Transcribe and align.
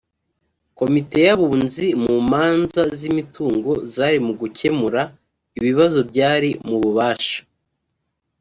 komite 0.79 1.17
y 1.27 1.31
abunzi 1.35 1.85
mu 2.03 2.15
manza 2.31 2.83
z 2.97 2.99
imitungo 3.09 3.71
zari 3.93 4.17
mu 4.25 4.33
gucyemura 4.41 5.01
ibibazo 5.57 5.99
byari 6.09 6.49
mu 6.67 6.75
bubasha 6.81 7.39